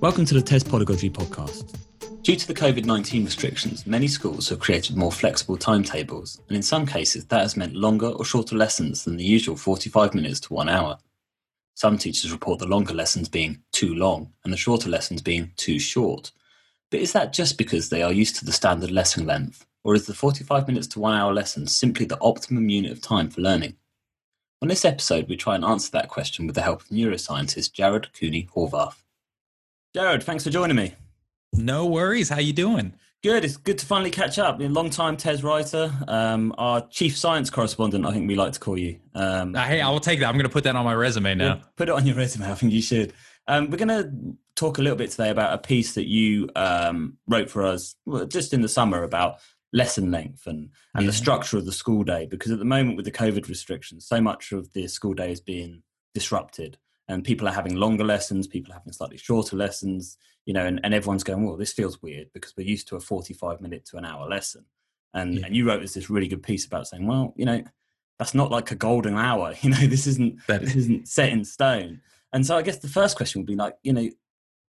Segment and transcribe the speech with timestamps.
[0.00, 1.74] Welcome to the TES Pedagogy podcast.
[2.22, 6.62] Due to the COVID 19 restrictions, many schools have created more flexible timetables, and in
[6.62, 10.52] some cases, that has meant longer or shorter lessons than the usual 45 minutes to
[10.52, 10.98] one hour.
[11.74, 15.78] Some teachers report the longer lessons being too long and the shorter lessons being too
[15.78, 16.30] short.
[16.90, 20.06] But is that just because they are used to the standard lesson length, or is
[20.06, 23.76] the 45 minutes to one hour lesson simply the optimum unit of time for learning?
[24.60, 28.12] On this episode, we try and answer that question with the help of neuroscientist Jared
[28.12, 29.02] Cooney Horvath.
[29.96, 30.94] Jared, thanks for joining me.
[31.54, 32.28] No worries.
[32.28, 32.92] How you doing?
[33.22, 33.46] Good.
[33.46, 34.60] It's good to finally catch up.
[34.60, 38.04] A long time TES writer, um, our chief science correspondent.
[38.04, 39.00] I think we like to call you.
[39.14, 40.26] Um, uh, hey, I will take that.
[40.26, 41.62] I'm going to put that on my resume now.
[41.76, 42.44] Put it on your resume.
[42.44, 43.14] I think you should.
[43.48, 47.16] Um, we're going to talk a little bit today about a piece that you um,
[47.26, 47.94] wrote for us
[48.28, 49.38] just in the summer about
[49.72, 51.06] lesson length and, and yeah.
[51.06, 52.26] the structure of the school day.
[52.26, 55.40] Because at the moment, with the COVID restrictions, so much of the school day is
[55.40, 56.76] being disrupted,
[57.08, 60.80] and people are having longer lessons, people are having slightly shorter lessons, you know, and,
[60.82, 63.96] and everyone's going, well, this feels weird because we're used to a 45 minute to
[63.96, 64.64] an hour lesson.
[65.14, 65.46] And, yeah.
[65.46, 67.62] and you wrote us this really good piece about saying, well, you know,
[68.18, 69.54] that's not like a golden hour.
[69.62, 72.00] You know, this isn't this isn't set in stone.
[72.32, 74.08] And so I guess the first question would be like, you know,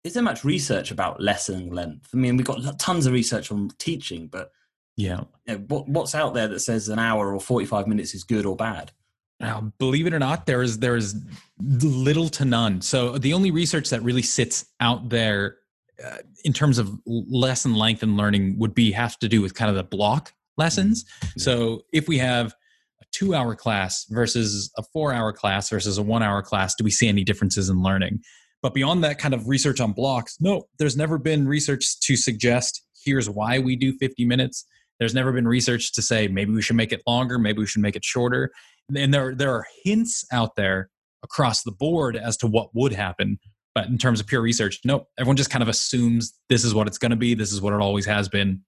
[0.02, 2.10] is there much research about lesson length?
[2.12, 4.50] I mean, we've got tons of research on teaching, but
[4.96, 5.22] yeah.
[5.46, 8.44] You know, what, what's out there that says an hour or 45 minutes is good
[8.44, 8.92] or bad?
[9.40, 11.16] Now, believe it or not, there is there is
[11.60, 12.80] little to none.
[12.80, 15.56] So the only research that really sits out there
[16.04, 19.70] uh, in terms of lesson length and learning would be have to do with kind
[19.70, 21.04] of the block lessons.
[21.04, 21.40] Mm-hmm.
[21.40, 22.54] So if we have
[23.00, 26.84] a two hour class versus a four hour class versus a one hour class, do
[26.84, 28.20] we see any differences in learning?
[28.62, 32.82] But beyond that kind of research on blocks, no, there's never been research to suggest
[33.04, 34.64] here's why we do 50 minutes
[34.98, 37.82] there's never been research to say maybe we should make it longer, maybe we should
[37.82, 38.52] make it shorter.
[38.94, 40.90] And there there are hints out there
[41.22, 43.38] across the board as to what would happen.
[43.74, 45.08] But in terms of pure research, nope.
[45.18, 47.34] Everyone just kind of assumes this is what it's going to be.
[47.34, 48.62] This is what it always has been.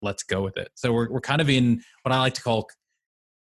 [0.00, 0.70] Let's go with it.
[0.74, 2.68] So we're we're kind of in what I like to call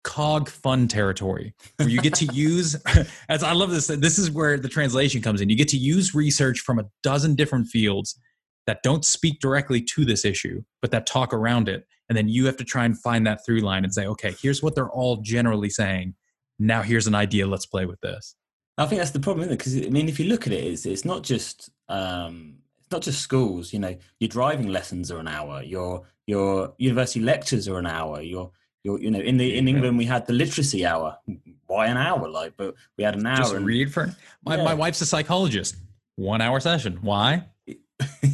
[0.05, 2.75] cog fun territory where you get to use
[3.29, 6.13] as i love this this is where the translation comes in you get to use
[6.13, 8.17] research from a dozen different fields
[8.67, 12.45] that don't speak directly to this issue but that talk around it and then you
[12.45, 15.17] have to try and find that through line and say okay here's what they're all
[15.17, 16.15] generally saying.
[16.57, 17.47] Now here's an idea.
[17.47, 18.35] Let's play with this.
[18.77, 19.57] I think that's the problem isn't it?
[19.57, 23.01] because i mean if you look at it it's, it's not just um, it's not
[23.01, 27.77] just schools you know your driving lessons are an hour your your university lectures are
[27.77, 28.51] an hour your
[28.85, 31.17] your you know in the in england we had the literacy hour.
[31.67, 32.29] Why an hour?
[32.29, 34.63] Like but we had an hour just and, read for my, yeah.
[34.63, 35.75] my wife's a psychologist.
[36.15, 36.99] One hour session.
[37.01, 37.45] Why?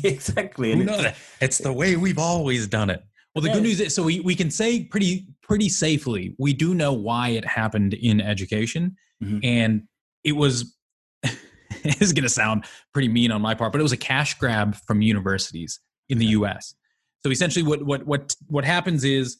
[0.03, 3.03] Exactly and it's, it's the way we've always done it
[3.33, 6.73] well, the good news is, so we, we can say pretty pretty safely, we do
[6.73, 9.39] know why it happened in education, mm-hmm.
[9.43, 9.83] and
[10.23, 10.75] it was.
[11.83, 14.37] this is going to sound pretty mean on my part, but it was a cash
[14.37, 16.75] grab from universities in the U.S.
[17.23, 19.37] So essentially, what what what what happens is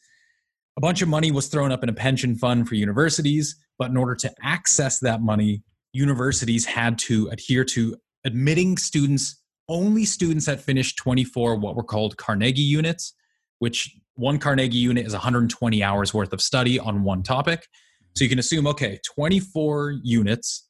[0.78, 3.98] a bunch of money was thrown up in a pension fund for universities, but in
[3.98, 10.60] order to access that money, universities had to adhere to admitting students only students that
[10.60, 13.14] finished 24 what were called Carnegie units
[13.62, 17.68] which one Carnegie unit is 120 hours worth of study on one topic.
[18.16, 20.68] So you can assume, okay, 24 units.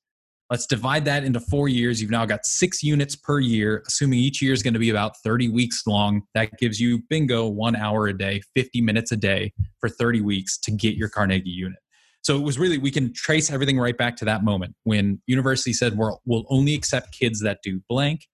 [0.50, 2.02] Let's divide that into four years.
[2.02, 5.14] You've now got six units per year, assuming each year is going to be about
[5.24, 6.24] 30 weeks long.
[6.36, 10.58] That gives you, bingo, one hour a day, 50 minutes a day for 30 weeks
[10.60, 11.80] to get your Carnegie unit.
[12.24, 15.72] So it was really, we can trace everything right back to that moment when university
[15.72, 18.28] said we'll, we'll only accept kids that do blank.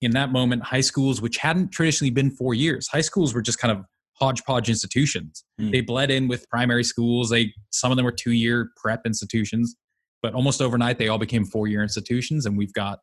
[0.00, 3.58] In that moment, high schools, which hadn't traditionally been four years, high schools were just
[3.58, 3.84] kind of
[4.18, 5.44] hodgepodge institutions.
[5.60, 5.72] Mm.
[5.72, 7.30] They bled in with primary schools.
[7.30, 9.76] They some of them were two year prep institutions,
[10.22, 13.00] but almost overnight they all became four year institutions, and we've got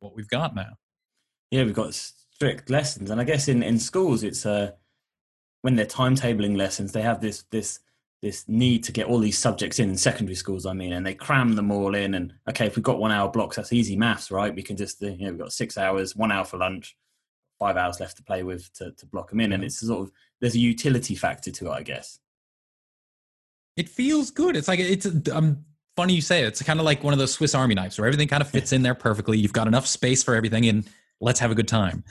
[0.00, 0.74] what we've got now.
[1.50, 4.72] Yeah, we've got strict lessons, and I guess in in schools it's uh
[5.62, 7.80] when they're timetabling lessons, they have this this
[8.22, 11.14] this need to get all these subjects in in secondary schools i mean and they
[11.14, 14.30] cram them all in and okay if we've got one hour blocks that's easy maths
[14.30, 16.96] right we can just you know we've got six hours one hour for lunch
[17.58, 20.12] five hours left to play with to, to block them in and it's sort of
[20.40, 22.18] there's a utility factor to it, I guess.
[23.76, 24.56] It feels good.
[24.56, 25.64] It's like it's um,
[25.96, 26.48] funny you say it.
[26.48, 28.72] It's kind of like one of those Swiss Army knives where everything kind of fits
[28.72, 29.38] in there perfectly.
[29.38, 30.88] You've got enough space for everything, and
[31.20, 32.04] let's have a good time.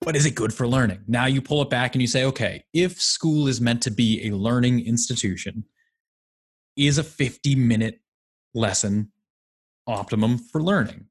[0.00, 1.00] But is it good for learning?
[1.06, 4.28] Now you pull it back and you say, okay, if school is meant to be
[4.28, 5.64] a learning institution,
[6.76, 8.00] is a 50 minute
[8.54, 9.10] lesson
[9.86, 11.06] optimum for learning?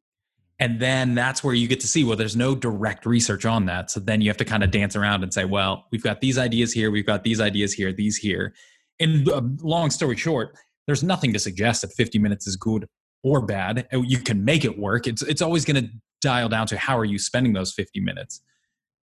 [0.60, 3.92] And then that's where you get to see well there's no direct research on that
[3.92, 6.38] so then you have to kind of dance around and say well we've got these
[6.38, 8.54] ideas here we've got these ideas here these here
[9.00, 10.56] and uh, long story short
[10.88, 12.88] there's nothing to suggest that 50 minutes is good
[13.24, 15.90] or bad you can make it work it's it's always going to
[16.26, 18.42] dial down to how are you spending those 50 minutes.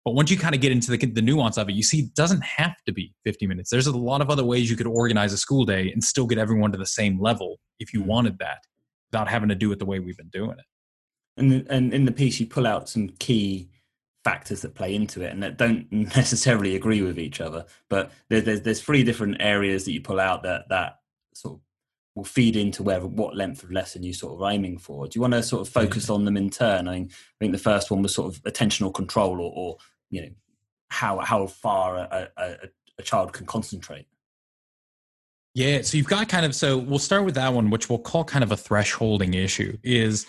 [0.04, 2.16] But once you kind of get into the, the nuance of it, you see it
[2.16, 3.70] doesn't have to be 50 minutes.
[3.70, 6.40] There's a lot of other ways you could organize a school day and still get
[6.40, 8.08] everyone to the same level if you mm.
[8.08, 8.64] wanted that
[9.12, 10.66] without having to do it the way we've been doing it.
[11.38, 13.70] And, and in the piece, you pull out some key
[14.24, 17.66] factors that play into it and that don't necessarily agree with each other.
[17.90, 21.00] But there's there's three different areas that you pull out that that
[21.34, 21.62] sort of
[22.16, 25.08] will feed into where what length of lesson you sort of aiming for.
[25.08, 26.88] Do you want to sort of focus on them in turn?
[26.88, 29.78] I mean, I think the first one was sort of attentional control, or, or
[30.10, 30.30] you know,
[30.90, 32.56] how how far a, a,
[33.00, 34.08] a child can concentrate.
[35.54, 38.24] Yeah, so you've got kind of so we'll start with that one, which we'll call
[38.24, 39.78] kind of a thresholding issue.
[39.84, 40.26] Is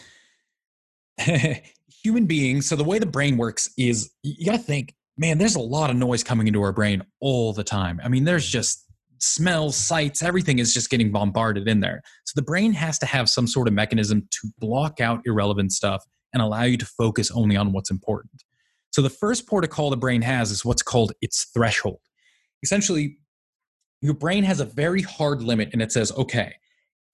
[2.03, 5.57] human beings, so the way the brain works is you got to think, man, there's
[5.57, 8.01] a lot of noise coming into our brain all the time.
[8.03, 8.87] I mean, there's just
[9.19, 12.03] smells, sights, everything is just getting bombarded in there.
[12.25, 16.05] So the brain has to have some sort of mechanism to block out irrelevant stuff
[16.33, 18.43] and allow you to focus only on what's important.
[18.91, 22.01] So the first protocol the brain has is what's called its threshold.
[22.63, 23.19] Essentially,
[24.01, 26.55] your brain has a very hard limit and it says, okay,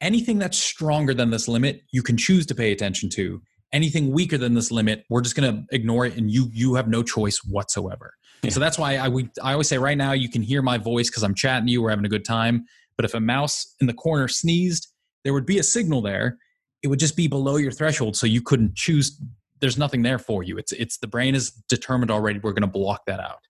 [0.01, 3.43] anything that's stronger than this limit, you can choose to pay attention to
[3.73, 6.89] anything weaker than this limit we're just going to ignore it and you you have
[6.89, 8.15] no choice whatsoever.
[8.43, 8.51] Yeah.
[8.51, 11.11] so that's why i we i always say right now you can hear my voice
[11.11, 12.67] because i'm chatting to you we're having a good time.
[12.97, 14.89] But if a mouse in the corner sneezed
[15.25, 16.39] there would be a signal there.
[16.83, 19.21] It would just be below your threshold so you couldn't choose
[19.61, 20.57] there's nothing there for you.
[20.57, 23.41] It's it's the brain is determined already we're going to block that out.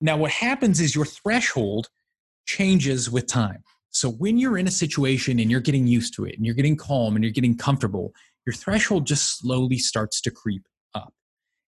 [0.00, 1.88] Now what happens is your threshold
[2.46, 3.62] changes with time.
[3.90, 6.76] So when you're in a situation and you're getting used to it and you're getting
[6.76, 8.12] calm and you're getting comfortable
[8.46, 10.62] your threshold just slowly starts to creep
[10.94, 11.12] up.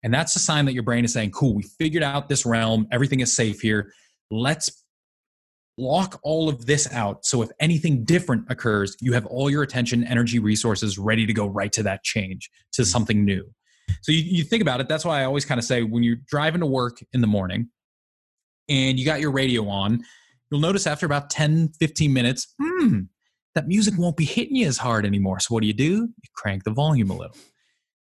[0.04, 2.88] And that's a sign that your brain is saying, cool, we figured out this realm,
[2.92, 3.92] everything is safe here.
[4.30, 4.86] Let's
[5.77, 7.25] block all of this out.
[7.25, 11.48] So if anything different occurs, you have all your attention, energy, resources ready to go
[11.48, 12.89] right to that change, to mm-hmm.
[12.89, 13.44] something new.
[14.01, 14.88] So you, you think about it.
[14.88, 17.69] That's why I always kind of say when you're driving to work in the morning
[18.69, 20.04] and you got your radio on,
[20.50, 23.01] you'll notice after about 10, 15 minutes, hmm,
[23.56, 25.40] that music won't be hitting you as hard anymore.
[25.40, 25.94] So what do you do?
[25.94, 27.36] You crank the volume a little.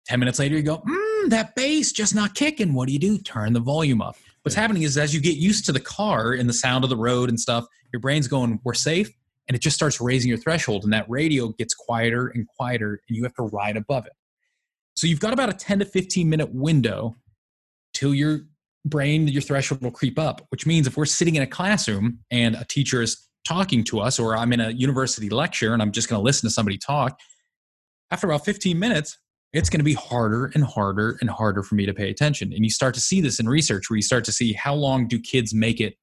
[0.06, 2.74] 10 minutes later, you go, mm, that bass just not kicking.
[2.74, 3.18] What do you do?
[3.18, 4.16] Turn the volume up.
[4.42, 6.96] What's happening is as you get used to the car and the sound of the
[6.96, 9.10] road and stuff, your brain's going, we're safe.
[9.48, 10.84] And it just starts raising your threshold.
[10.84, 14.12] And that radio gets quieter and quieter, and you have to ride above it.
[14.96, 17.16] So you've got about a 10 to 15 minute window
[17.94, 18.40] till your
[18.84, 22.54] brain, your threshold will creep up, which means if we're sitting in a classroom and
[22.54, 26.08] a teacher is talking to us, or I'm in a university lecture and I'm just
[26.08, 27.18] going to listen to somebody talk,
[28.10, 29.18] after about 15 minutes,
[29.52, 32.52] it's going to be harder and harder and harder for me to pay attention.
[32.52, 35.06] And you start to see this in research where you start to see how long
[35.06, 35.94] do kids make it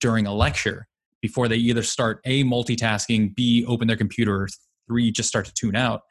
[0.00, 0.86] during a lecture
[1.20, 4.48] before they either start A, multitasking, B, open their computer, or
[4.86, 6.02] three, just start to tune out.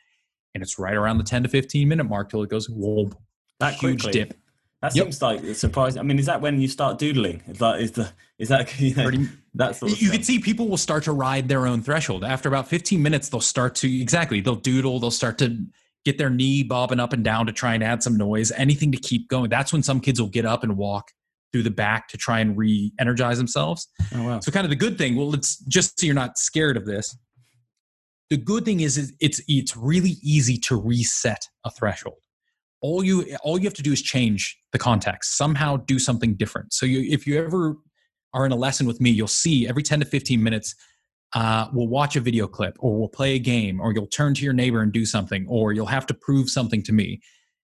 [0.54, 3.12] And it's right around the 10 to 15 minute mark till it goes, whoa,
[3.60, 4.24] that huge quickly.
[4.24, 4.34] dip.
[4.82, 5.06] That yep.
[5.06, 6.00] seems like surprising.
[6.00, 7.42] I mean, is that when you start doodling?
[7.48, 10.68] Is that is the is that you know, that sort of you can see people
[10.68, 12.24] will start to ride their own threshold.
[12.24, 15.00] After about 15 minutes, they'll start to exactly they'll doodle.
[15.00, 15.66] They'll start to
[16.06, 18.52] get their knee bobbing up and down to try and add some noise.
[18.52, 19.50] Anything to keep going.
[19.50, 21.12] That's when some kids will get up and walk
[21.52, 23.88] through the back to try and re-energize themselves.
[24.14, 24.40] Oh, wow.
[24.42, 25.16] So kind of the good thing.
[25.16, 27.18] Well, it's just so you're not scared of this.
[28.30, 32.20] The good thing is, is it's it's really easy to reset a threshold
[32.82, 36.74] all you all you have to do is change the context somehow do something different.
[36.74, 37.76] So you if you ever
[38.34, 40.76] are in a lesson with me you'll see every 10 to 15 minutes
[41.34, 44.44] uh, we'll watch a video clip or we'll play a game or you'll turn to
[44.44, 47.20] your neighbor and do something or you'll have to prove something to me.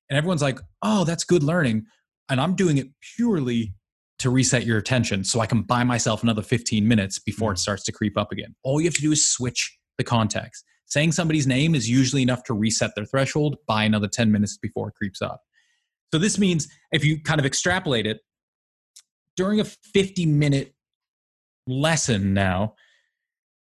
[0.09, 1.87] And everyone's like oh that's good learning.
[2.29, 3.75] And i'm doing it purely
[4.21, 7.61] to reset your attention so i can buy myself another 15 minutes before it mm.
[7.61, 8.55] starts to creep up again.
[8.63, 12.43] All you have to do is switch the context Saying somebody's name is usually enough
[12.45, 15.41] to reset their threshold by another 10 minutes before it creeps up.
[16.13, 18.21] So this means if you kind of extrapolate it,
[19.37, 20.75] during a 50 minute
[21.67, 22.75] lesson now,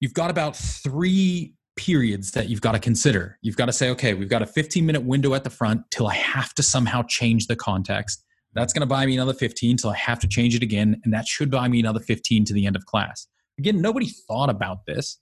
[0.00, 3.38] you've got about three periods that you've got to consider.
[3.42, 6.06] You've got to say, okay, we've got a 15 minute window at the front till
[6.06, 8.22] I have to somehow change the context.
[8.52, 11.00] That's going to buy me another 15 till I have to change it again.
[11.04, 13.26] And that should buy me another 15 to the end of class.
[13.58, 15.18] Again, nobody thought about this.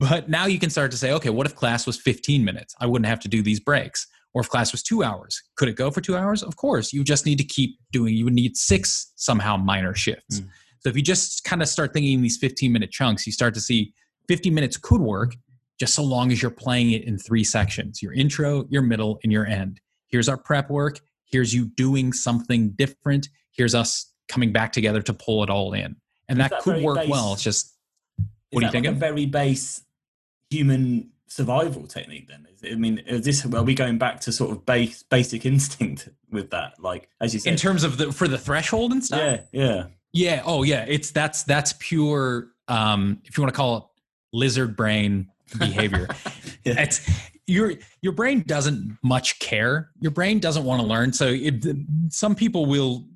[0.00, 2.74] But now you can start to say, okay, what if class was 15 minutes?
[2.80, 4.06] I wouldn't have to do these breaks.
[4.34, 6.42] Or if class was two hours, could it go for two hours?
[6.42, 6.92] Of course.
[6.92, 10.40] You just need to keep doing, you would need six somehow minor shifts.
[10.40, 10.48] Mm.
[10.80, 13.54] So if you just kind of start thinking in these 15 minute chunks, you start
[13.54, 13.92] to see
[14.28, 15.34] 50 minutes could work
[15.80, 19.32] just so long as you're playing it in three sections your intro, your middle, and
[19.32, 19.80] your end.
[20.08, 21.00] Here's our prep work.
[21.24, 23.28] Here's you doing something different.
[23.52, 25.96] Here's us coming back together to pull it all in.
[26.28, 27.32] And that, that, could work base, well.
[27.32, 27.74] It's just,
[28.50, 28.86] what do you think?
[28.86, 29.82] Like a very base
[30.50, 32.46] human survival technique then?
[32.64, 36.50] I mean, is this are we going back to sort of base basic instinct with
[36.50, 36.82] that?
[36.82, 39.20] Like as you said, in terms of the for the threshold and stuff.
[39.52, 40.42] Yeah, yeah, yeah.
[40.44, 40.84] Oh, yeah.
[40.88, 42.48] It's that's that's pure.
[42.66, 43.84] Um, if you want to call it
[44.32, 45.28] lizard brain
[45.58, 46.08] behavior,
[46.64, 46.82] yeah.
[46.82, 47.08] it's
[47.46, 49.90] your your brain doesn't much care.
[50.00, 51.12] Your brain doesn't want to learn.
[51.12, 51.64] So it,
[52.10, 53.06] some people will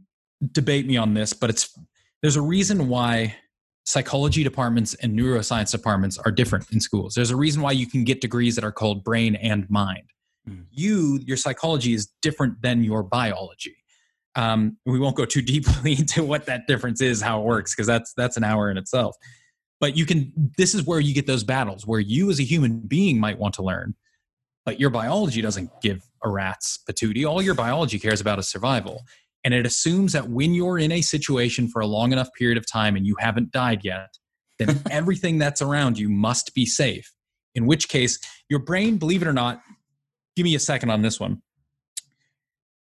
[0.53, 1.77] debate me on this, but it's
[2.23, 3.37] there's a reason why
[3.85, 7.15] psychology departments and neuroscience departments are different in schools.
[7.15, 10.05] There's a reason why you can get degrees that are called brain and mind.
[10.49, 10.67] Mm.
[10.71, 13.77] You, your psychology is different than your biology.
[14.35, 17.87] Um, we won't go too deeply into what that difference is, how it works, because
[17.87, 19.17] that's that's an hour in itself.
[19.81, 20.33] But you can.
[20.57, 23.55] This is where you get those battles where you, as a human being, might want
[23.55, 23.95] to learn,
[24.65, 27.29] but your biology doesn't give a rat's patootie.
[27.29, 29.03] All your biology cares about is survival.
[29.45, 32.71] And it assumes that when you're in a situation for a long enough period of
[32.71, 34.17] time and you haven't died yet,
[34.59, 37.13] then everything that's around you must be safe.
[37.55, 38.19] In which case,
[38.49, 39.61] your brain, believe it or not,
[40.37, 41.43] give me a second on this one.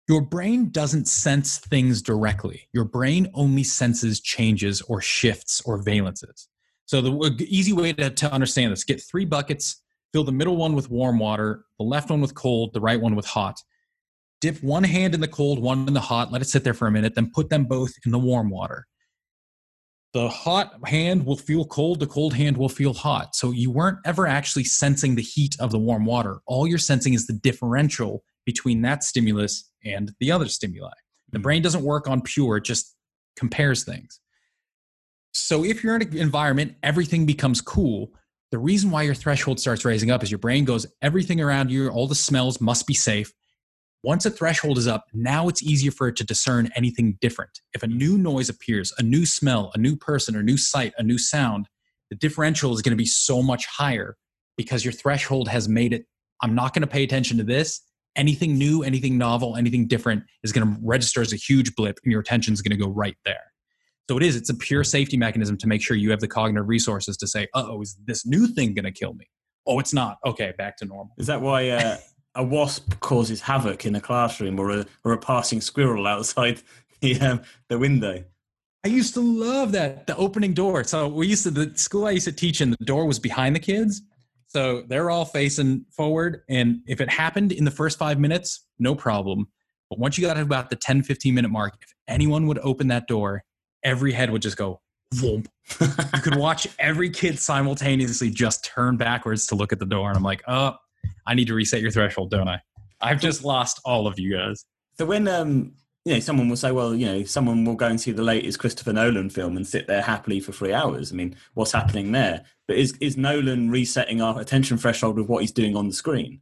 [0.07, 2.67] Your brain doesn't sense things directly.
[2.73, 6.47] Your brain only senses changes or shifts or valences.
[6.85, 9.81] So, the easy way to, to understand this get three buckets,
[10.11, 13.15] fill the middle one with warm water, the left one with cold, the right one
[13.15, 13.61] with hot
[14.43, 16.85] dip one hand in the cold, one in the hot, let it sit there for
[16.85, 18.85] a minute, then put them both in the warm water.
[20.13, 23.37] The hot hand will feel cold, the cold hand will feel hot.
[23.37, 26.41] So you weren't ever actually sensing the heat of the warm water.
[26.45, 30.91] All you're sensing is the differential between that stimulus and the other stimuli.
[31.31, 31.43] The hmm.
[31.43, 32.93] brain doesn't work on pure, it just
[33.37, 34.19] compares things.
[35.31, 38.11] So if you're in an environment, everything becomes cool.
[38.51, 41.87] The reason why your threshold starts raising up is your brain goes, everything around you,
[41.87, 43.31] all the smells must be safe.
[44.03, 47.61] Once a threshold is up, now it's easier for it to discern anything different.
[47.73, 51.03] If a new noise appears, a new smell, a new person, a new sight, a
[51.03, 51.69] new sound,
[52.09, 54.17] the differential is going to be so much higher
[54.57, 56.05] because your threshold has made it.
[56.41, 57.79] I'm not going to pay attention to this.
[58.17, 62.11] Anything new, anything novel, anything different is going to register as a huge blip, and
[62.11, 63.53] your attention is going to go right there.
[64.09, 64.35] So it is.
[64.35, 67.47] It's a pure safety mechanism to make sure you have the cognitive resources to say,
[67.53, 69.27] uh "Oh, is this new thing going to kill me?"
[69.65, 70.17] Oh, it's not.
[70.25, 71.15] Okay, back to normal.
[71.17, 71.69] Is that why?
[71.69, 71.97] Uh,
[72.35, 76.61] a wasp causes havoc in a classroom or a or a passing squirrel outside
[77.01, 78.23] the um, the window.
[78.85, 80.83] I used to love that the opening door.
[80.83, 83.55] So we used to the school I used to teach in the door was behind
[83.55, 84.01] the kids.
[84.47, 88.93] So they're all facing forward and if it happened in the first 5 minutes, no
[88.93, 89.47] problem.
[89.89, 92.87] But once you got to about the 10 15 minute mark, if anyone would open
[92.89, 93.43] that door,
[93.83, 94.81] every head would just go
[95.79, 100.17] you could watch every kid simultaneously just turn backwards to look at the door and
[100.17, 100.75] I'm like, "Oh,
[101.25, 102.59] I need to reset your threshold, don't I?
[103.01, 104.65] I've just lost all of you guys.
[104.97, 105.73] So when um
[106.05, 108.59] you know someone will say, well, you know, someone will go and see the latest
[108.59, 111.11] Christopher Nolan film and sit there happily for three hours.
[111.11, 112.43] I mean, what's happening there?
[112.67, 116.41] But is is Nolan resetting our attention threshold with what he's doing on the screen?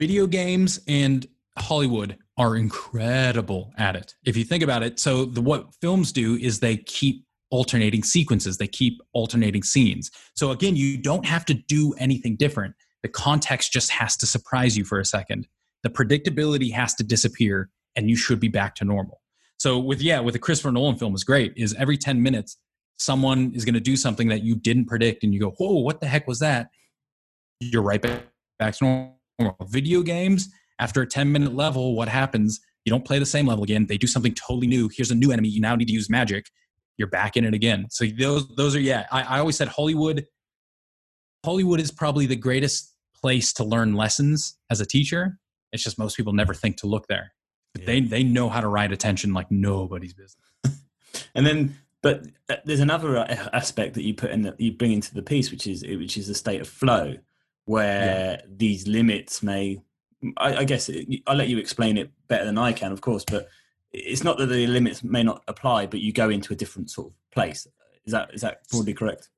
[0.00, 1.26] Video games and
[1.58, 4.14] Hollywood are incredible at it.
[4.24, 8.58] If you think about it, so the what films do is they keep alternating sequences,
[8.58, 10.10] they keep alternating scenes.
[10.34, 12.74] So again, you don't have to do anything different.
[13.04, 15.46] The context just has to surprise you for a second.
[15.82, 19.20] The predictability has to disappear and you should be back to normal.
[19.58, 22.56] So with yeah, with a Christopher Nolan film is great is every 10 minutes
[22.96, 26.00] someone is going to do something that you didn't predict and you go, "Whoa, what
[26.00, 26.68] the heck was that?"
[27.60, 28.22] You're right back,
[28.58, 29.56] back to normal.
[29.66, 32.58] Video games after a 10 minute level, what happens?
[32.86, 33.84] You don't play the same level again.
[33.86, 34.88] They do something totally new.
[34.88, 35.50] Here's a new enemy.
[35.50, 36.46] You now need to use magic.
[36.96, 37.86] You're back in it again.
[37.90, 39.06] So those those are yeah.
[39.12, 40.24] I, I always said Hollywood.
[41.44, 42.93] Hollywood is probably the greatest
[43.24, 45.38] place to learn lessons as a teacher.
[45.72, 47.32] It's just most people never think to look there.
[47.78, 47.86] Yeah.
[47.86, 50.44] They they know how to write attention like nobody's business.
[51.34, 54.92] and then, but uh, there's another uh, aspect that you put in that you bring
[54.92, 57.16] into the piece, which is which is the state of flow,
[57.64, 58.40] where yeah.
[58.46, 59.80] these limits may.
[60.36, 60.90] I, I guess
[61.26, 63.48] I'll let you explain it better than I can, of course, but
[63.90, 67.08] it's not that the limits may not apply, but you go into a different sort
[67.08, 67.66] of place.
[68.04, 69.30] Is that is that broadly correct?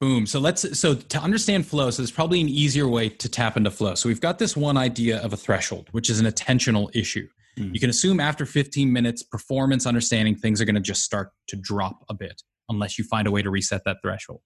[0.00, 0.26] Boom.
[0.26, 3.70] So let's so to understand flow, so there's probably an easier way to tap into
[3.70, 3.94] flow.
[3.94, 7.28] So we've got this one idea of a threshold, which is an attentional issue.
[7.58, 7.72] Mm.
[7.72, 11.56] You can assume after 15 minutes, performance understanding things are going to just start to
[11.56, 14.40] drop a bit unless you find a way to reset that threshold.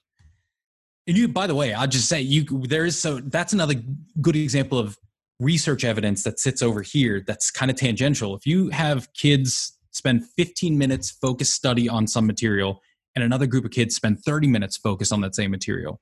[1.06, 3.74] And you, by the way, I'll just say you there is so that's another
[4.20, 4.98] good example of
[5.40, 8.36] research evidence that sits over here that's kind of tangential.
[8.36, 12.82] If you have kids spend 15 minutes focused study on some material
[13.18, 16.00] and another group of kids spend 30 minutes focused on that same material,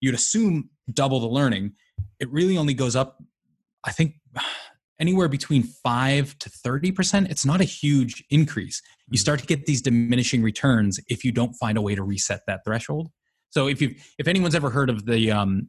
[0.00, 1.72] you'd assume double the learning.
[2.20, 3.18] It really only goes up,
[3.84, 4.14] I think,
[5.00, 7.28] anywhere between 5 to 30%.
[7.28, 8.80] It's not a huge increase.
[9.10, 12.42] You start to get these diminishing returns if you don't find a way to reset
[12.46, 13.10] that threshold.
[13.50, 15.68] So if you if anyone's ever heard of the um,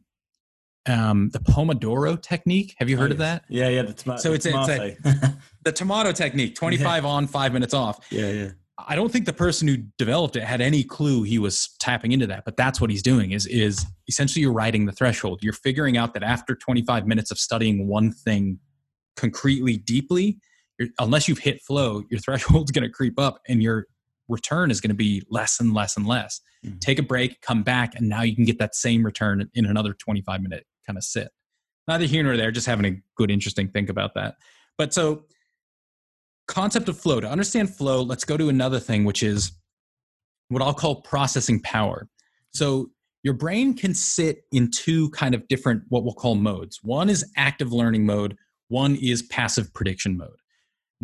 [0.86, 2.74] um, the Pomodoro technique.
[2.78, 3.44] Have you heard oh, of that?
[3.48, 3.82] Yeah, yeah.
[3.82, 4.20] The tomato.
[4.20, 4.96] So it's, it's a,
[5.64, 7.10] the tomato technique: twenty-five yeah.
[7.10, 8.06] on, five minutes off.
[8.10, 8.50] Yeah, yeah.
[8.78, 12.26] I don't think the person who developed it had any clue he was tapping into
[12.26, 13.32] that, but that's what he's doing.
[13.32, 15.40] Is is essentially you're writing the threshold.
[15.42, 18.58] You're figuring out that after 25 minutes of studying one thing
[19.16, 20.38] concretely, deeply,
[20.98, 23.86] unless you've hit flow, your threshold's going to creep up, and your
[24.28, 26.40] return is going to be less and less and less.
[26.64, 26.78] Mm-hmm.
[26.78, 29.94] Take a break, come back, and now you can get that same return in another
[29.94, 31.30] 25 minute kind of sit.
[31.88, 34.34] Neither here nor there, just having a good, interesting think about that.
[34.76, 35.24] But so,
[36.46, 37.20] concept of flow.
[37.20, 39.52] To understand flow, let's go to another thing, which is
[40.48, 42.08] what I'll call processing power.
[42.54, 42.90] So,
[43.22, 46.78] your brain can sit in two kind of different, what we'll call modes.
[46.82, 48.36] One is active learning mode,
[48.68, 50.36] one is passive prediction mode.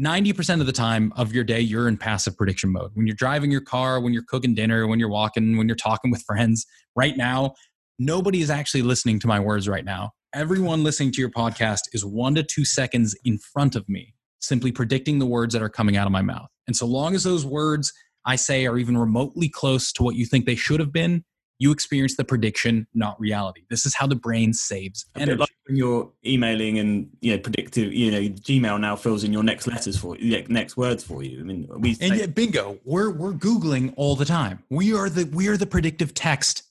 [0.01, 2.93] 90% of the time of your day, you're in passive prediction mode.
[2.95, 6.11] When you're driving your car, when you're cooking dinner, when you're walking, when you're talking
[6.11, 6.65] with friends,
[6.97, 7.55] right now,
[7.99, 10.13] nobody is actually listening to my words right now.
[10.35, 14.73] Everyone listening to your podcast is one to two seconds in front of me, simply
[14.73, 16.49] predicting the words that are coming out of my mouth.
[16.67, 17.93] And so long as those words
[18.25, 21.25] I say are even remotely close to what you think they should have been,
[21.59, 23.63] you experience the prediction, not reality.
[23.71, 25.39] This is how the brain saves energy.
[25.39, 29.45] like when you're emailing and you know predictive, you know Gmail now fills in your
[29.45, 31.39] next letters for you, next words for you.
[31.39, 34.65] I mean, we and yet bingo, we're we're googling all the time.
[34.71, 36.65] We are the we are the predictive text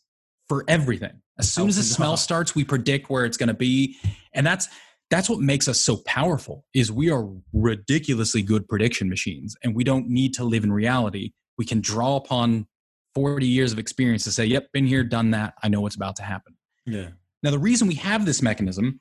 [0.49, 1.21] for everything.
[1.39, 3.95] As soon as the smell starts, we predict where it's going to be,
[4.33, 4.67] and that's
[5.11, 6.65] that's what makes us so powerful.
[6.73, 11.33] Is we are ridiculously good prediction machines, and we don't need to live in reality.
[11.57, 12.65] We can draw upon
[13.13, 15.53] 40 years of experience to say, yep, been here, done that.
[15.61, 16.55] I know what's about to happen.
[16.85, 17.09] Yeah.
[17.43, 18.99] Now, the reason we have this mechanism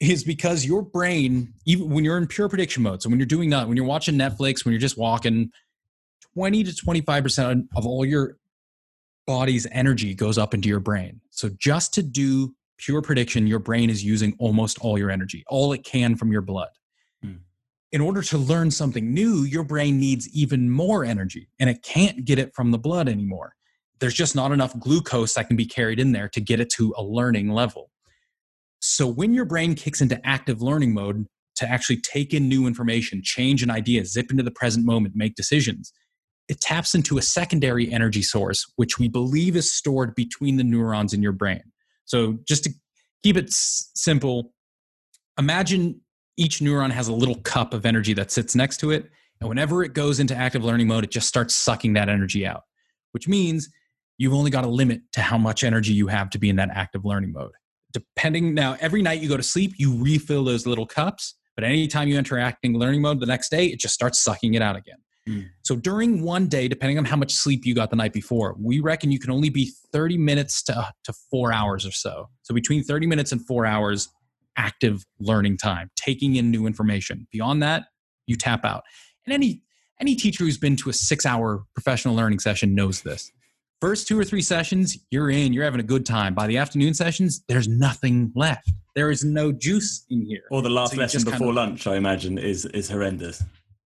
[0.00, 3.50] is because your brain, even when you're in pure prediction mode, so when you're doing
[3.50, 5.50] that, when you're watching Netflix, when you're just walking,
[6.34, 8.38] 20 to 25% of all your
[9.26, 11.20] body's energy goes up into your brain.
[11.30, 15.72] So just to do pure prediction, your brain is using almost all your energy, all
[15.72, 16.68] it can from your blood
[17.22, 17.34] hmm.
[17.92, 22.24] in order to learn something new, your brain needs even more energy and it can't
[22.24, 23.54] get it from the blood anymore.
[24.00, 26.92] There's just not enough glucose that can be carried in there to get it to
[26.96, 27.90] a learning level.
[28.80, 33.22] So when your brain kicks into active learning mode to actually take in new information,
[33.22, 35.92] change an idea, zip into the present moment, make decisions,
[36.48, 41.14] it taps into a secondary energy source, which we believe is stored between the neurons
[41.14, 41.62] in your brain.
[42.04, 42.70] So just to
[43.22, 44.52] keep it s- simple,
[45.38, 46.00] imagine
[46.36, 49.10] each neuron has a little cup of energy that sits next to it.
[49.40, 52.62] And whenever it goes into active learning mode, it just starts sucking that energy out,
[53.12, 53.68] which means
[54.18, 56.70] you've only got a limit to how much energy you have to be in that
[56.72, 57.52] active learning mode.
[57.92, 61.34] Depending now, every night you go to sleep, you refill those little cups.
[61.54, 64.62] But anytime you enter active learning mode the next day, it just starts sucking it
[64.62, 64.96] out again.
[65.28, 65.48] Mm.
[65.62, 68.80] So during one day, depending on how much sleep you got the night before, we
[68.80, 72.28] reckon you can only be 30 minutes to, to four hours or so.
[72.42, 74.08] So between 30 minutes and four hours
[74.56, 77.26] active learning time, taking in new information.
[77.32, 77.84] Beyond that,
[78.26, 78.84] you tap out.
[79.26, 79.62] And any
[80.00, 83.30] any teacher who's been to a 6-hour professional learning session knows this.
[83.80, 86.34] First two or three sessions, you're in, you're having a good time.
[86.34, 88.72] By the afternoon sessions, there's nothing left.
[88.96, 90.42] There is no juice in here.
[90.50, 93.42] Or the last so lesson before kind of, lunch, I imagine, is is horrendous.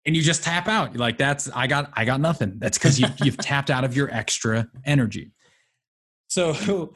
[0.09, 0.93] And you just tap out.
[0.93, 2.55] You're like, that's I got I got nothing.
[2.59, 5.31] That's because you, you've tapped out of your extra energy.
[6.27, 6.93] So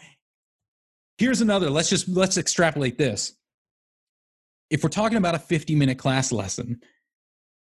[1.19, 1.71] here's another.
[1.71, 3.35] Let's just let's extrapolate this
[4.73, 6.81] if we're talking about a 50 minute class lesson,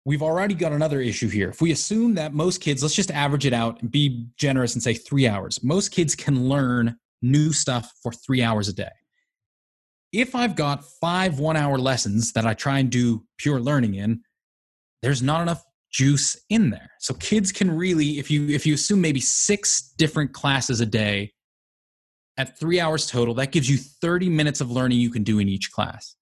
[0.06, 1.50] we've already got another issue here.
[1.50, 4.82] If we assume that most kids, let's just average it out and be generous and
[4.82, 8.90] say three hours, most kids can learn new stuff for three hours a day.
[10.14, 14.22] If I've got five one hour lessons that I try and do pure learning in,
[15.02, 16.92] there's not enough juice in there.
[17.00, 21.34] So kids can really, if you if you assume maybe six different classes a day
[22.38, 25.50] at three hours total, that gives you 30 minutes of learning you can do in
[25.50, 26.16] each class.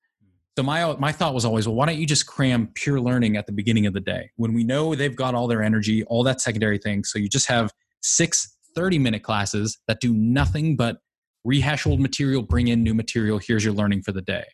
[0.58, 3.46] So my my thought was always, well, why don't you just cram pure learning at
[3.46, 6.42] the beginning of the day when we know they've got all their energy, all that
[6.42, 7.04] secondary thing.
[7.04, 10.98] So you just have six 30 minute classes that do nothing but
[11.44, 13.40] rehash old material, bring in new material.
[13.40, 14.46] Here's your learning for the day.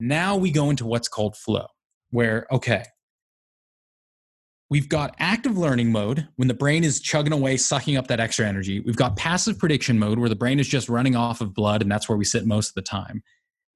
[0.00, 1.66] Now we go into what's called flow,
[2.10, 2.84] where, okay,
[4.70, 8.46] we've got active learning mode when the brain is chugging away, sucking up that extra
[8.46, 8.80] energy.
[8.80, 11.90] We've got passive prediction mode where the brain is just running off of blood, and
[11.90, 13.22] that's where we sit most of the time.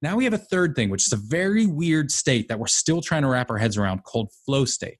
[0.01, 3.01] Now we have a third thing, which is a very weird state that we're still
[3.01, 4.99] trying to wrap our heads around called flow state.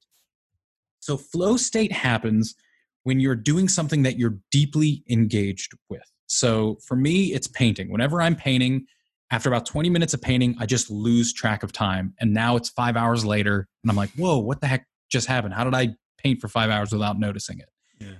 [1.02, 2.56] So, flow state happens
[3.04, 6.10] when you're doing something that you're deeply engaged with.
[6.28, 7.92] So, for me, it's painting.
[7.92, 8.86] Whenever I'm painting,
[9.34, 12.14] after about 20 minutes of painting, I just lose track of time.
[12.20, 15.56] And now it's five hours later, and I'm like, whoa, what the heck just happened?
[15.56, 17.70] How did I paint for five hours without noticing it?
[18.00, 18.18] Yeah.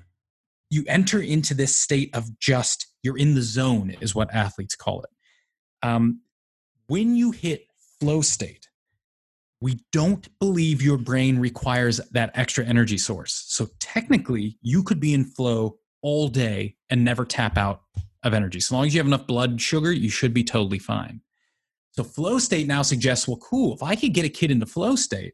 [0.72, 5.04] You enter into this state of just, you're in the zone, is what athletes call
[5.04, 5.10] it.
[5.88, 6.22] Um,
[6.88, 7.68] when you hit
[8.00, 8.68] flow state,
[9.62, 13.44] we don't believe your brain requires that extra energy source.
[13.50, 17.84] So technically, you could be in flow all day and never tap out
[18.24, 18.60] of energy.
[18.60, 21.22] So long as you have enough blood sugar, you should be totally fine.
[21.92, 24.96] So flow state now suggests, well, cool, if I could get a kid into flow
[24.96, 25.34] state,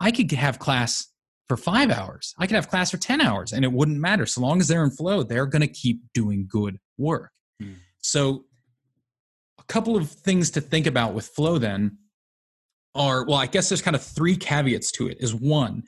[0.00, 1.08] I could have class
[1.48, 2.34] for five hours.
[2.38, 4.26] I could have class for 10 hours and it wouldn't matter.
[4.26, 7.30] So long as they're in flow, they're going to keep doing good work.
[7.60, 7.74] Hmm.
[7.98, 8.44] So,
[9.58, 11.96] a couple of things to think about with flow then
[12.94, 15.18] are well, I guess there's kind of three caveats to it.
[15.20, 15.84] Is one,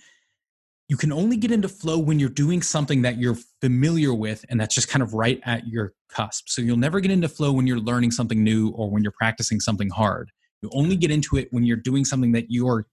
[0.88, 4.60] you can only get into flow when you're doing something that you're familiar with and
[4.60, 6.48] that's just kind of right at your cusp.
[6.48, 9.58] So you'll never get into flow when you're learning something new or when you're practicing
[9.58, 10.30] something hard.
[10.62, 12.86] You only get into it when you're doing something that you're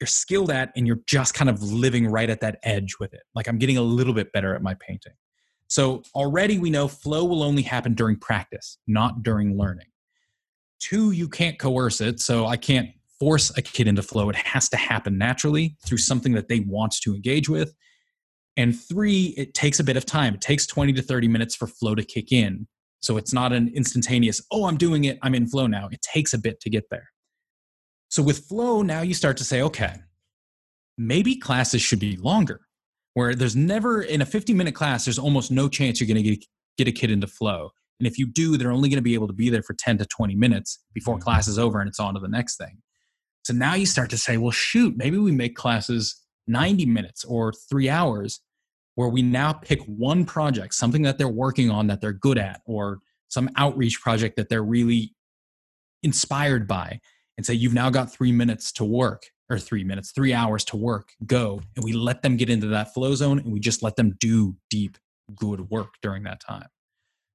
[0.00, 3.22] you're skilled at and you're just kind of living right at that edge with it.
[3.34, 5.12] Like I'm getting a little bit better at my painting.
[5.68, 9.86] So already we know flow will only happen during practice, not during learning.
[10.80, 12.20] Two, you can't coerce it.
[12.20, 14.28] So I can't force a kid into flow.
[14.28, 17.74] It has to happen naturally through something that they want to engage with.
[18.56, 20.34] And three, it takes a bit of time.
[20.34, 22.66] It takes 20 to 30 minutes for flow to kick in.
[23.00, 25.88] So it's not an instantaneous, oh, I'm doing it, I'm in flow now.
[25.92, 27.10] It takes a bit to get there.
[28.08, 29.96] So with flow, now you start to say, okay,
[30.96, 32.60] maybe classes should be longer.
[33.14, 36.30] Where there's never in a 50 minute class, there's almost no chance you're going to
[36.30, 36.44] get,
[36.78, 37.70] get a kid into flow.
[38.00, 39.98] And if you do, they're only going to be able to be there for 10
[39.98, 41.24] to 20 minutes before mm-hmm.
[41.24, 42.78] class is over and it's on to the next thing.
[43.44, 47.52] So now you start to say, well, shoot, maybe we make classes 90 minutes or
[47.52, 48.40] three hours
[48.94, 52.60] where we now pick one project, something that they're working on that they're good at,
[52.64, 55.14] or some outreach project that they're really
[56.02, 57.00] inspired by,
[57.36, 60.76] and say, you've now got three minutes to work, or three minutes, three hours to
[60.76, 61.60] work, go.
[61.76, 64.56] And we let them get into that flow zone and we just let them do
[64.70, 64.96] deep,
[65.34, 66.68] good work during that time.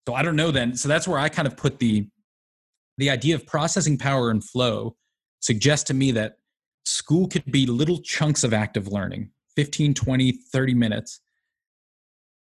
[0.08, 0.76] So I don't know then.
[0.76, 2.08] So that's where I kind of put the
[2.98, 4.98] the idea of processing power and flow
[5.40, 6.38] suggests to me that
[6.86, 11.22] school could be little chunks of active learning 15 20 30 minutes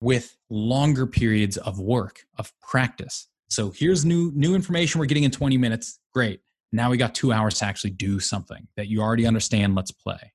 [0.01, 3.29] with longer periods of work of practice.
[3.49, 5.99] So here's new new information we're getting in 20 minutes.
[6.13, 6.41] Great.
[6.73, 9.75] Now we got two hours to actually do something that you already understand.
[9.75, 10.33] Let's play.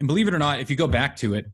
[0.00, 1.46] And believe it or not if you go back to it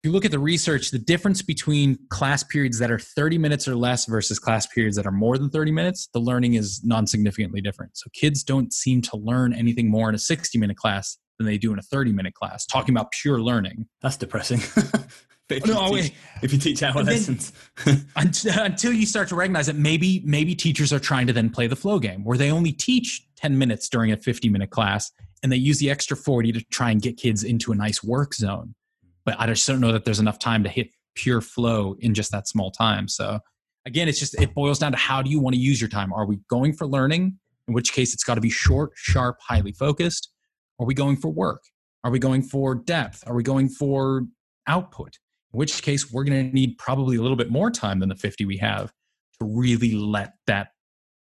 [0.00, 3.66] if you look at the research, the difference between class periods that are 30 minutes
[3.66, 7.04] or less versus class periods that are more than 30 minutes, the learning is non
[7.04, 7.96] significantly different.
[7.96, 11.58] So kids don't seem to learn anything more in a 60 minute class than they
[11.58, 13.88] do in a 30 minute class, talking about pure learning.
[14.00, 14.58] That's depressing.
[15.48, 17.52] if, you no, teach, if you teach hour lessons.
[18.16, 21.76] until you start to recognize that maybe maybe teachers are trying to then play the
[21.76, 25.10] flow game where they only teach 10 minutes during a 50 minute class
[25.42, 28.32] and they use the extra 40 to try and get kids into a nice work
[28.32, 28.76] zone
[29.24, 32.30] but I just don't know that there's enough time to hit pure flow in just
[32.32, 33.08] that small time.
[33.08, 33.40] So
[33.86, 36.12] again, it's just it boils down to how do you want to use your time?
[36.12, 37.38] Are we going for learning?
[37.66, 40.30] In which case it's got to be short, sharp, highly focused.
[40.78, 41.62] Are we going for work?
[42.04, 43.24] Are we going for depth?
[43.26, 44.22] Are we going for
[44.66, 45.18] output?
[45.52, 48.14] In which case we're going to need probably a little bit more time than the
[48.14, 48.92] 50 we have
[49.40, 50.68] to really let that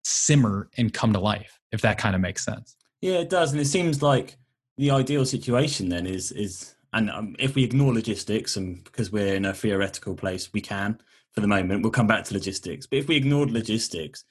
[0.04, 2.76] simmer and come to life, if that kind of makes sense.
[3.00, 3.52] Yeah, it does.
[3.52, 4.36] And it seems like
[4.76, 9.34] the ideal situation then is is and um, if we ignore logistics, and because we're
[9.34, 10.98] in a theoretical place, we can
[11.32, 11.82] for the moment.
[11.82, 12.86] We'll come back to logistics.
[12.86, 14.24] But if we ignored logistics,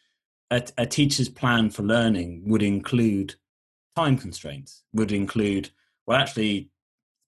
[0.49, 3.36] a, a teacher's plan for learning would include
[3.95, 4.84] time constraints.
[4.93, 5.71] Would include
[6.08, 6.69] well, actually,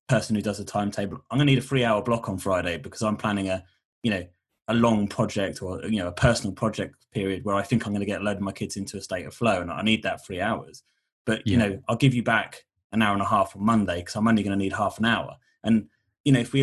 [0.08, 1.18] person who does a timetable.
[1.30, 3.64] I'm going to need a three-hour block on Friday because I'm planning a
[4.04, 4.26] you know
[4.70, 8.00] a long project or you know a personal project period where I think I'm going
[8.00, 10.04] to get a load of my kids into a state of flow, and I need
[10.04, 10.84] that three hours.
[11.26, 12.64] But you know, I'll give you back
[12.96, 15.06] an hour and a half on Monday because I'm only going to need half an
[15.06, 15.36] hour.
[15.64, 15.88] And
[16.24, 16.62] you know, if we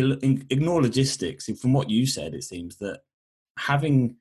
[0.49, 2.99] ignore logistics, from what you said, it seems that
[3.57, 4.17] having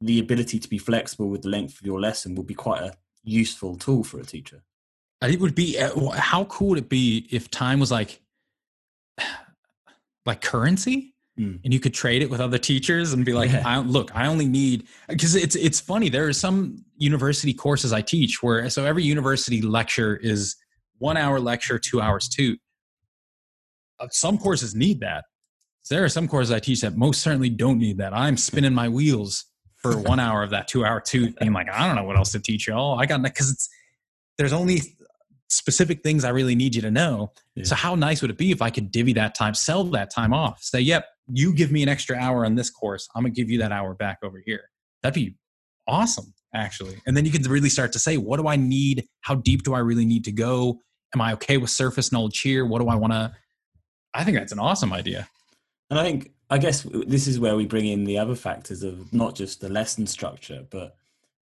[0.00, 2.94] the ability to be flexible with the length of your lesson would be quite a
[3.24, 4.62] useful tool for a teacher.
[5.20, 5.78] And It would be.
[5.78, 8.20] Uh, how cool would it be if time was like,
[10.26, 11.14] like currency?
[11.38, 11.60] Mm.
[11.64, 13.62] and you could trade it with other teachers and be like yeah.
[13.62, 18.00] I, look i only need because it's it's funny there are some university courses i
[18.00, 20.56] teach where so every university lecture is
[20.98, 22.56] one hour lecture, two hours too.
[23.98, 25.24] Uh, some courses need that.
[25.88, 28.12] There are some courses I teach that most certainly don't need that.
[28.12, 29.44] I'm spinning my wheels
[29.76, 31.32] for one hour of that two hour two.
[31.40, 32.98] I'm like, I don't know what else to teach y'all.
[32.98, 33.68] I got nothing, because it's
[34.38, 34.82] there's only
[35.48, 37.32] specific things I really need you to know.
[37.54, 37.64] Yeah.
[37.64, 40.34] So how nice would it be if I could divvy that time, sell that time
[40.34, 43.08] off, say, yep, you give me an extra hour on this course.
[43.14, 44.70] I'm gonna give you that hour back over here.
[45.02, 45.36] That'd be
[45.86, 46.96] awesome, actually.
[47.06, 49.06] And then you can really start to say, what do I need?
[49.20, 50.80] How deep do I really need to go?
[51.14, 52.64] Am I okay with surface and old cheer?
[52.66, 53.34] What do I want to?
[54.14, 55.28] I think that's an awesome idea.
[55.90, 59.12] And I think, I guess this is where we bring in the other factors of
[59.12, 60.96] not just the lesson structure, but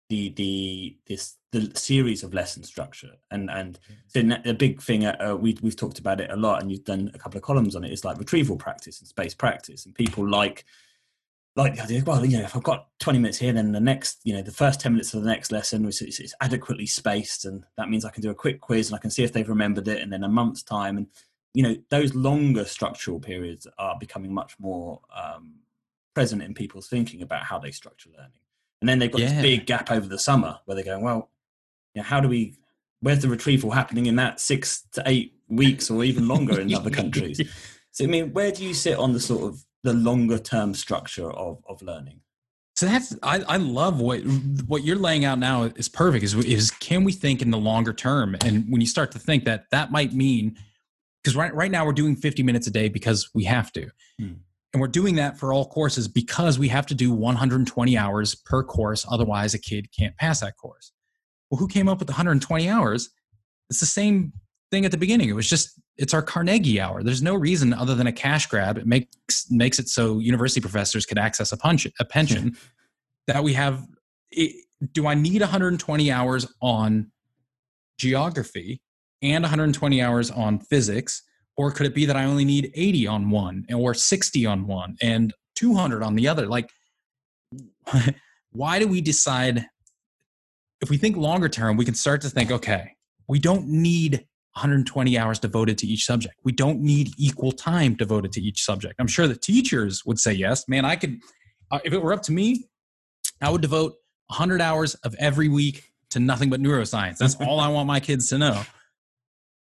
[0.10, 5.36] the the this the series of lesson structure and and so the big thing uh,
[5.40, 7.84] we we've talked about it a lot and you've done a couple of columns on
[7.84, 10.66] it is like retrieval practice and space practice and people like
[11.56, 14.20] like the idea well you know if i've got 20 minutes here then the next
[14.24, 17.64] you know the first 10 minutes of the next lesson is, is adequately spaced and
[17.78, 19.88] that means i can do a quick quiz and i can see if they've remembered
[19.88, 21.08] it and then a month's time and
[21.54, 25.54] you know those longer structural periods are becoming much more um,
[26.14, 28.32] present in people's thinking about how they structure learning.
[28.82, 29.30] And then they've got yeah.
[29.30, 31.30] this big gap over the summer where they're going well
[31.94, 32.56] you know, how do we
[33.02, 36.90] where's the retrieval happening in that six to eight weeks or even longer in other
[36.90, 37.40] countries?
[37.92, 41.30] So i mean where do you sit on the sort of the longer term structure
[41.30, 42.22] of, of learning.
[42.76, 44.22] So that's I, I love what
[44.66, 47.94] what you're laying out now is perfect is is can we think in the longer
[47.94, 48.36] term?
[48.44, 50.58] And when you start to think that that might mean
[51.24, 53.90] because right right now we're doing 50 minutes a day because we have to.
[54.20, 54.34] Hmm.
[54.74, 58.64] and we're doing that for all courses because we have to do 120 hours per
[58.64, 60.92] course otherwise a kid can't pass that course.
[61.52, 63.12] Well who came up with 120 hours?
[63.70, 64.34] It's the same
[64.72, 65.30] thing at the beginning.
[65.30, 68.78] It was just it's our carnegie hour there's no reason other than a cash grab
[68.78, 72.56] it makes makes it so university professors could access a, punch, a pension
[73.28, 73.86] that we have
[74.32, 74.56] it,
[74.92, 77.12] do i need 120 hours on
[77.98, 78.82] geography
[79.22, 81.24] and 120 hours on physics?
[81.56, 84.98] Or could it be that I only need 80 on one or 60 on one
[85.02, 86.48] and 200 on the other?
[86.48, 86.70] Like,
[88.52, 89.66] why do we decide?
[90.82, 92.96] If we think longer term, we can start to think, okay,
[93.30, 96.36] we don't need 120 hours devoted to each subject.
[96.44, 98.96] We don't need equal time devoted to each subject.
[99.00, 100.68] I'm sure the teachers would say yes.
[100.68, 101.20] Man, I could,
[101.72, 102.70] uh, if it were up to me,
[103.42, 103.94] I would devote
[104.28, 107.18] 100 hours of every week to nothing but neuroscience.
[107.18, 108.64] That's all I want my kids to know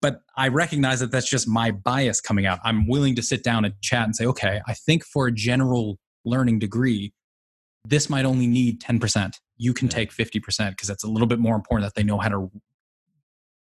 [0.01, 2.59] but I recognize that that's just my bias coming out.
[2.65, 5.99] I'm willing to sit down and chat and say, okay, I think for a general
[6.25, 7.13] learning degree,
[7.87, 9.35] this might only need 10%.
[9.57, 12.29] You can take 50% because that's a little bit more important that they know how
[12.29, 12.51] to,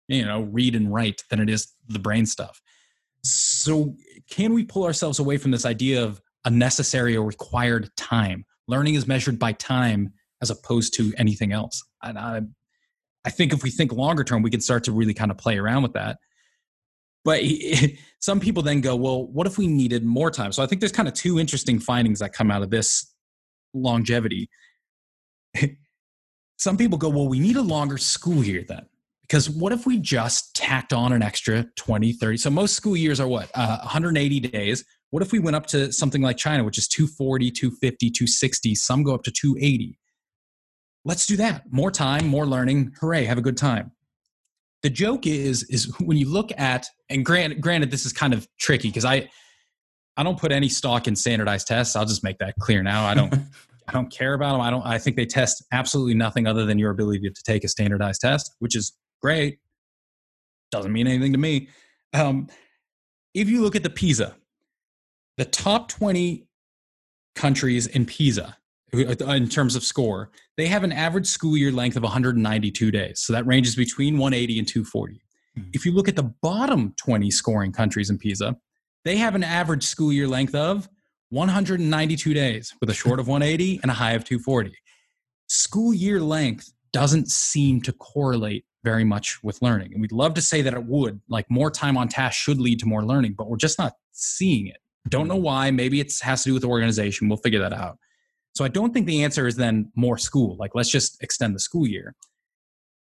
[0.08, 2.60] you know, read and write than it is the brain stuff.
[3.22, 3.96] So,
[4.30, 8.44] can we pull ourselves away from this idea of a necessary or required time?
[8.68, 10.12] Learning is measured by time
[10.42, 11.82] as opposed to anything else.
[12.02, 12.42] And I,
[13.24, 15.58] I think if we think longer term, we can start to really kind of play
[15.58, 16.18] around with that.
[17.24, 17.42] But
[18.20, 20.52] some people then go, well, what if we needed more time?
[20.52, 23.12] So I think there's kind of two interesting findings that come out of this
[23.72, 24.50] longevity.
[26.58, 28.86] some people go, well, we need a longer school year then.
[29.34, 32.36] Because what if we just tacked on an extra 20, 30?
[32.36, 33.50] So most school years are what?
[33.52, 34.84] Uh, 180 days.
[35.10, 38.74] What if we went up to something like China, which is 240, 250, 260?
[38.76, 39.98] Some go up to 280
[41.04, 41.70] let's do that.
[41.70, 42.92] More time, more learning.
[43.00, 43.92] Hooray, have a good time.
[44.82, 48.46] The joke is is when you look at and granted, granted this is kind of
[48.58, 49.28] tricky because I
[50.16, 51.96] I don't put any stock in standardized tests.
[51.96, 53.06] I'll just make that clear now.
[53.06, 53.34] I don't
[53.88, 54.60] I don't care about them.
[54.60, 57.68] I don't I think they test absolutely nothing other than your ability to take a
[57.68, 58.92] standardized test, which is
[59.24, 59.58] great.
[60.70, 61.68] Doesn't mean anything to me.
[62.12, 62.48] Um,
[63.32, 64.36] if you look at the PISA,
[65.38, 66.46] the top 20
[67.34, 68.54] countries in PISA
[68.92, 73.22] in terms of score, they have an average school year length of 192 days.
[73.24, 75.14] So that ranges between 180 and 240.
[75.58, 75.70] Mm-hmm.
[75.72, 78.54] If you look at the bottom 20 scoring countries in PISA,
[79.06, 80.86] they have an average school year length of
[81.30, 84.74] 192 days with a short of 180 and a high of 240.
[85.48, 89.92] School year length doesn't seem to correlate very much with learning.
[89.92, 92.78] And we'd love to say that it would, like more time on task should lead
[92.80, 94.76] to more learning, but we're just not seeing it.
[95.08, 95.70] Don't know why.
[95.70, 97.28] Maybe it has to do with organization.
[97.28, 97.98] We'll figure that out.
[98.54, 101.58] So I don't think the answer is then more school, like let's just extend the
[101.58, 102.14] school year.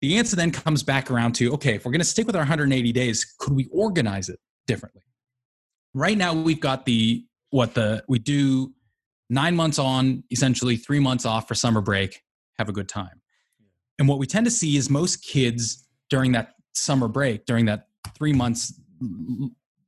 [0.00, 2.42] The answer then comes back around to okay, if we're going to stick with our
[2.42, 5.02] 180 days, could we organize it differently?
[5.94, 8.72] Right now, we've got the what the we do
[9.30, 12.22] nine months on, essentially three months off for summer break,
[12.58, 13.21] have a good time.
[14.02, 17.86] And what we tend to see is most kids during that summer break, during that
[18.18, 18.80] three months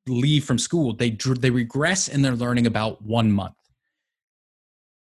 [0.07, 3.57] leave from school, they they regress in their learning about one month.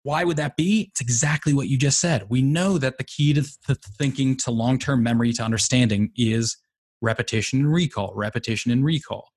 [0.02, 0.88] Why would that be?
[0.90, 2.26] It's exactly what you just said.
[2.28, 6.56] We know that the key to th- thinking, to long term memory, to understanding is
[7.00, 9.28] repetition and recall, repetition and recall.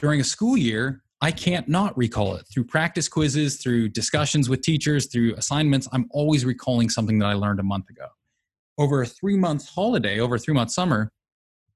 [0.00, 2.44] During a school year, I can't not recall it.
[2.52, 7.34] Through practice quizzes, through discussions with teachers, through assignments, I'm always recalling something that I
[7.34, 8.06] learned a month ago.
[8.80, 11.12] Over a three month holiday, over a three month summer,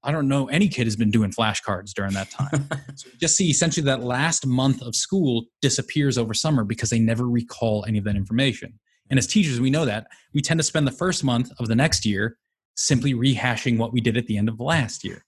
[0.02, 2.68] I don't know any kid has been doing flashcards during that time.
[2.96, 7.28] so just see essentially that last month of school disappears over summer because they never
[7.28, 8.78] recall any of that information.
[9.10, 10.06] And as teachers, we know that.
[10.32, 12.38] We tend to spend the first month of the next year
[12.74, 15.24] simply rehashing what we did at the end of last year.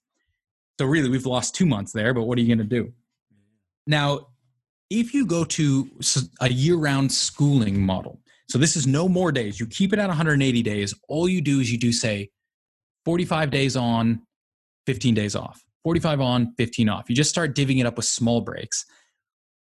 [0.78, 2.92] So really, we've lost two months there, but what are you going to do?
[3.86, 4.28] Now,
[4.90, 5.90] if you go to
[6.40, 9.58] a year round schooling model, So this is no more days.
[9.58, 10.94] You keep it at 180 days.
[11.08, 12.30] All you do is you do say
[13.04, 14.22] 45 days on,
[14.86, 15.62] 15 days off.
[15.84, 17.08] 45 on, 15 off.
[17.08, 18.84] You just start divvying it up with small breaks.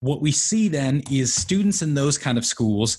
[0.00, 2.98] What we see then is students in those kind of schools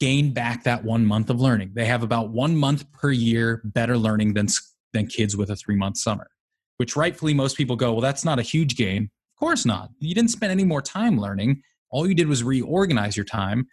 [0.00, 1.72] gain back that one month of learning.
[1.74, 4.48] They have about one month per year better learning than,
[4.92, 6.28] than kids with a three month summer,
[6.78, 9.04] which rightfully most people go, well, that's not a huge gain.
[9.04, 9.90] Of course not.
[10.00, 11.62] You didn't spend any more time learning.
[11.90, 13.68] All you did was reorganize your time.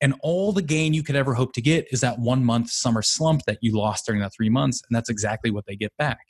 [0.00, 3.02] And all the gain you could ever hope to get is that one month summer
[3.02, 4.82] slump that you lost during that three months.
[4.88, 6.20] And that's exactly what they get back.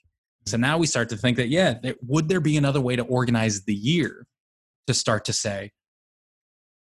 [0.47, 3.63] So now we start to think that, yeah, would there be another way to organize
[3.65, 4.27] the year
[4.87, 5.71] to start to say,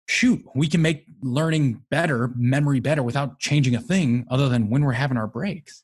[0.07, 4.83] shoot, we can make learning better, memory better without changing a thing other than when
[4.83, 5.83] we're having our breaks?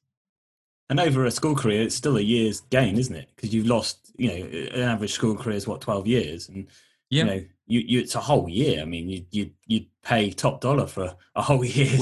[0.89, 3.29] And over a school career, it's still a year's gain, isn't it?
[3.36, 4.36] Because you've lost, you know,
[4.75, 6.47] an average school career is what, 12 years?
[6.47, 6.67] And,
[7.10, 8.82] you know, you, you it's a whole year.
[8.82, 11.97] I mean, you you you pay top dollar for a whole year.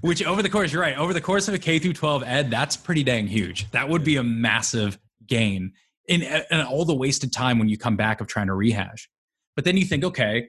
[0.00, 0.96] Which over the course, you're right.
[0.96, 3.70] Over the course of a K through 12 ed, that's pretty dang huge.
[3.70, 5.72] That would be a massive gain
[6.06, 9.08] in, in all the wasted time when you come back of trying to rehash.
[9.54, 10.48] But then you think, okay,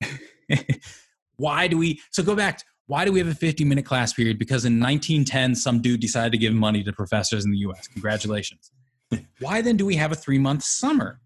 [1.36, 2.00] why do we?
[2.10, 2.58] So go back.
[2.58, 4.38] To, why do we have a 50 minute class period?
[4.38, 7.86] Because in 1910, some dude decided to give money to professors in the U.S.
[7.88, 8.70] Congratulations.
[9.40, 11.20] why then do we have a three month summer?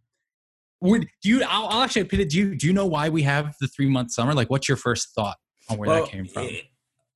[0.80, 1.42] Would do you?
[1.42, 2.30] I'll, I'll actually put it.
[2.30, 4.34] Do you do you know why we have the three month summer?
[4.34, 5.36] Like, what's your first thought
[5.68, 6.48] on where well, that came from?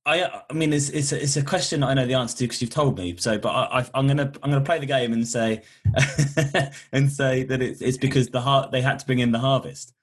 [0.05, 2.61] I I mean, it's it's a, it's a question I know the answer to because
[2.61, 3.15] you've told me.
[3.17, 5.61] So, but I, am gonna I'm gonna play the game and say
[6.91, 9.93] and say that it's it's because the heart they had to bring in the harvest.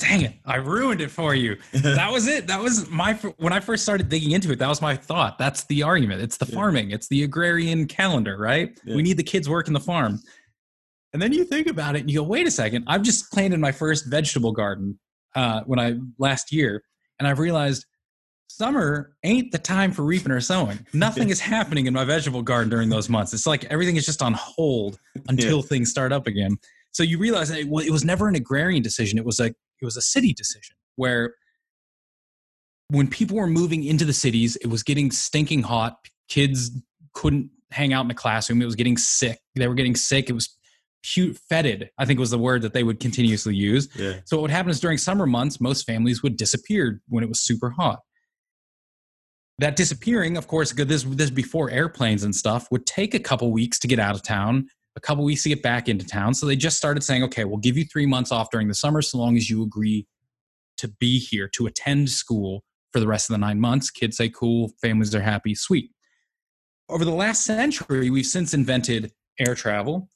[0.00, 0.32] Dang it!
[0.46, 1.58] I ruined it for you.
[1.72, 2.46] that was it.
[2.48, 4.58] That was my when I first started digging into it.
[4.58, 5.38] That was my thought.
[5.38, 6.22] That's the argument.
[6.22, 6.90] It's the farming.
[6.90, 8.76] It's the agrarian calendar, right?
[8.84, 8.96] Yeah.
[8.96, 10.20] We need the kids working the farm.
[11.12, 13.58] And then you think about it and you go, wait a second, I've just planted
[13.58, 14.98] my first vegetable garden
[15.34, 16.82] uh, when I last year,
[17.18, 17.86] and I've realized
[18.48, 20.84] summer ain't the time for reaping or sowing.
[20.92, 23.32] Nothing is happening in my vegetable garden during those months.
[23.32, 25.62] It's like everything is just on hold until yeah.
[25.62, 26.58] things start up again.
[26.92, 29.18] So you realize that it, well, it was never an agrarian decision.
[29.18, 31.34] It was a it was a city decision where
[32.88, 35.96] when people were moving into the cities, it was getting stinking hot.
[36.28, 36.70] Kids
[37.14, 38.60] couldn't hang out in the classroom.
[38.60, 39.38] It was getting sick.
[39.54, 40.28] They were getting sick.
[40.28, 40.56] It was
[41.02, 43.88] pu- fetid, I think was the word that they would continuously use.
[43.96, 44.20] Yeah.
[44.24, 47.40] So what would happen is during summer months, most families would disappear when it was
[47.40, 48.00] super hot.
[49.58, 53.78] That disappearing, of course, this this before airplanes and stuff, would take a couple weeks
[53.80, 56.32] to get out of town, a couple weeks to get back into town.
[56.32, 59.02] So they just started saying, okay, we'll give you three months off during the summer,
[59.02, 60.06] so long as you agree
[60.78, 63.90] to be here to attend school for the rest of the nine months.
[63.90, 65.90] Kids say, cool, families are happy, sweet.
[66.88, 70.08] Over the last century, we've since invented air travel,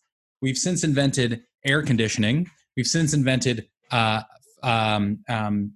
[0.45, 2.51] We've since invented air conditioning.
[2.77, 4.25] We've since invented uh,
[4.63, 5.73] um, um,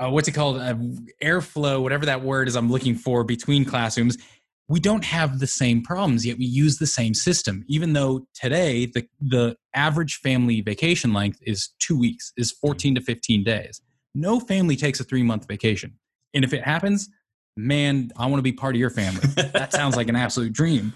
[0.00, 0.56] uh, what's it called?
[0.56, 0.74] Uh,
[1.22, 4.18] airflow, whatever that word is I'm looking for between classrooms.
[4.66, 7.64] We don't have the same problems, yet we use the same system.
[7.68, 13.00] Even though today the, the average family vacation length is two weeks, is 14 to
[13.00, 13.80] 15 days.
[14.12, 15.94] No family takes a three month vacation.
[16.34, 17.08] And if it happens,
[17.56, 19.20] man, I want to be part of your family.
[19.36, 20.92] that sounds like an absolute dream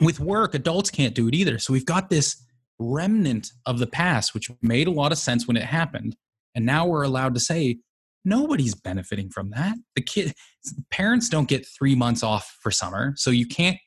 [0.00, 1.58] with work, adults can't do it either.
[1.58, 2.42] So we've got this
[2.78, 6.16] remnant of the past, which made a lot of sense when it happened.
[6.54, 7.78] And now we're allowed to say,
[8.24, 9.76] nobody's benefiting from that.
[9.94, 10.34] The kid,
[10.90, 13.14] parents don't get three months off for summer.
[13.16, 13.78] So you can't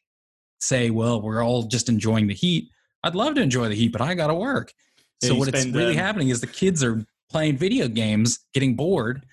[0.60, 2.70] say, well, we're all just enjoying the heat.
[3.04, 4.74] I'd love to enjoy the heat, but I got to work.
[5.22, 8.76] Yeah, so what it's really um, happening is the kids are playing video games, getting
[8.76, 9.26] bored,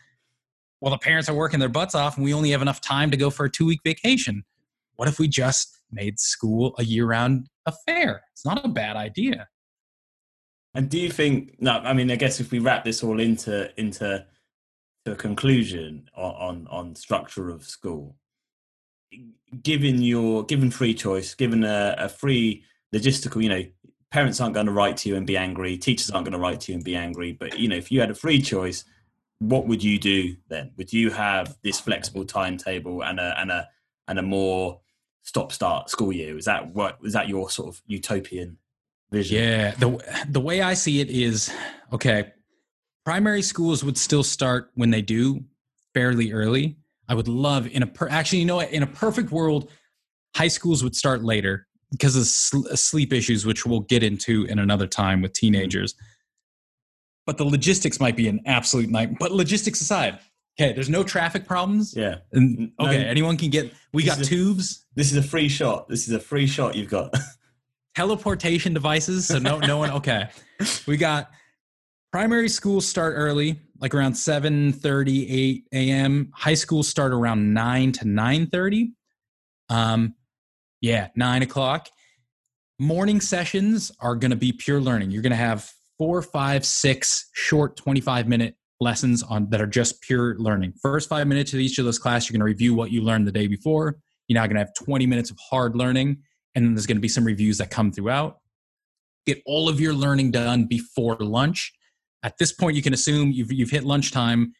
[0.80, 3.16] while the parents are working their butts off, and we only have enough time to
[3.16, 4.44] go for a two week vacation.
[4.96, 8.22] What if we just made school a year-round affair.
[8.32, 9.48] It's not a bad idea.
[10.74, 11.56] And do you think?
[11.58, 14.26] No, I mean, I guess if we wrap this all into into
[15.06, 18.16] to a conclusion on, on, on structure of school,
[19.62, 22.62] given your given free choice, given a, a free
[22.94, 23.62] logistical, you know,
[24.10, 26.60] parents aren't going to write to you and be angry, teachers aren't going to write
[26.60, 27.32] to you and be angry.
[27.32, 28.84] But you know, if you had a free choice,
[29.38, 30.72] what would you do then?
[30.76, 33.68] Would you have this flexible timetable and a and a
[34.08, 34.80] and a more
[35.26, 36.38] stop start school year.
[36.38, 38.56] Is that what is that your sort of utopian
[39.10, 39.42] vision?
[39.42, 41.52] Yeah, the the way I see it is
[41.92, 42.32] okay.
[43.04, 45.44] Primary schools would still start when they do
[45.92, 46.76] fairly early.
[47.08, 48.72] I would love in a per, actually, you know what?
[48.72, 49.70] In a perfect world,
[50.34, 54.88] high schools would start later because of sleep issues, which we'll get into in another
[54.88, 55.52] time with mm-hmm.
[55.52, 55.94] teenagers.
[57.26, 59.18] But the logistics might be an absolute night.
[59.20, 60.18] But logistics aside,
[60.58, 61.94] Okay, there's no traffic problems.
[61.94, 62.16] Yeah.
[62.32, 63.72] And, okay, no, anyone can get.
[63.92, 64.86] We got tubes.
[64.94, 65.88] this is a free shot.
[65.88, 67.14] This is a free shot you've got.
[67.94, 69.26] Teleportation devices.
[69.26, 69.90] So no, no one.
[69.90, 70.28] Okay,
[70.86, 71.30] we got
[72.10, 73.60] primary schools start early.
[73.80, 76.30] like around 7 30, 8 a.m.
[76.34, 78.92] High schools start around 9 to 9 30.
[79.68, 80.14] Um,
[80.80, 81.88] yeah, 9 o'clock.
[82.78, 85.10] Morning sessions are going to be pure learning.
[85.10, 90.00] You're going to have four, five, six short 25 minute lessons on that are just
[90.02, 90.72] pure learning.
[90.82, 93.26] First five minutes of each of those classes, you're going to review what you learned
[93.26, 93.96] the day before.
[94.28, 96.18] You're now going to have 20 minutes of hard learning,
[96.54, 98.38] and then there's going to be some reviews that come throughout.
[99.26, 101.72] Get all of your learning done before lunch.
[102.22, 104.52] At this point, you can assume you've, you've hit lunchtime,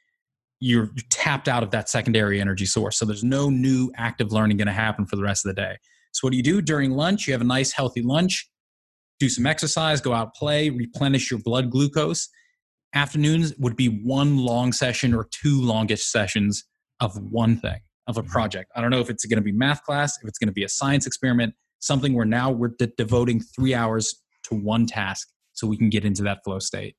[0.61, 2.99] you're tapped out of that secondary energy source.
[2.99, 5.77] So there's no new active learning going to happen for the rest of the day.
[6.13, 7.27] So, what do you do during lunch?
[7.27, 8.49] You have a nice, healthy lunch,
[9.19, 12.29] do some exercise, go out, play, replenish your blood glucose
[12.95, 16.65] afternoons would be one long session or two longest sessions
[17.01, 18.31] of one thing of a mm-hmm.
[18.31, 18.71] project.
[18.75, 20.65] I don't know if it's going to be math class if it's going to be
[20.65, 25.67] a science experiment something where now we're de- devoting three hours to one task so
[25.67, 26.97] we can get into that flow state.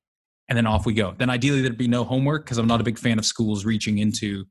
[0.50, 1.14] And then off we go.
[1.18, 3.98] Then ideally there'd be no homework because i'm not a big fan of schools reaching
[3.98, 4.46] into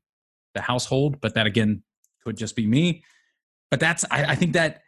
[0.53, 1.83] the household but that again
[2.23, 3.03] could just be me.
[3.71, 4.81] But that's I, I think that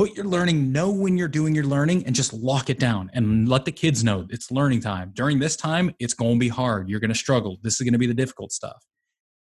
[0.00, 3.46] put your learning, know when you're doing your learning, and just lock it down and
[3.46, 5.12] let the kids know it's learning time.
[5.12, 6.88] During this time, it's going to be hard.
[6.88, 7.58] You're going to struggle.
[7.62, 8.82] This is going to be the difficult stuff.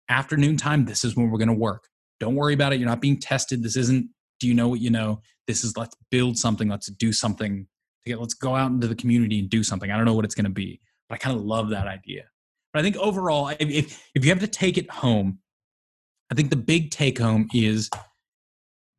[0.08, 1.84] Afternoon time, this is when we're going to work.
[2.18, 2.80] Don't worry about it.
[2.80, 3.62] You're not being tested.
[3.62, 4.08] This isn't,
[4.40, 5.20] do you know what you know?
[5.46, 6.68] This is let's build something.
[6.68, 7.68] Let's do something
[8.04, 9.92] to get, let's go out into the community and do something.
[9.92, 12.24] I don't know what it's going to be, but I kind of love that idea.
[12.72, 15.38] But I think overall, if, if you have to take it home,
[16.32, 17.88] I think the big take home is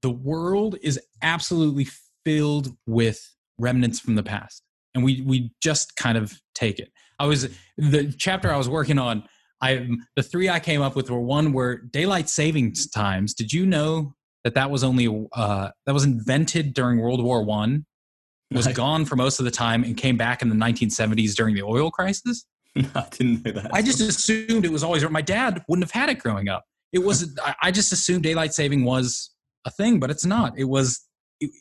[0.02, 1.88] the world is absolutely
[2.26, 4.64] filled with remnants from the past
[4.96, 6.92] and we we just kind of take it.
[7.20, 9.24] I was the chapter i was working on
[9.62, 13.66] i the three i came up with were one were daylight savings times did you
[13.66, 14.14] know
[14.46, 17.86] that that was only uh, that was invented during world war one
[18.52, 21.62] was gone for most of the time and came back in the 1970s during the
[21.62, 22.46] oil crisis?
[22.76, 23.74] I didn't know that.
[23.74, 26.66] I just assumed it was always my dad wouldn't have had it growing up.
[26.92, 29.30] It was i just assumed daylight saving was
[29.70, 30.54] a thing, but it's not.
[30.58, 31.06] It was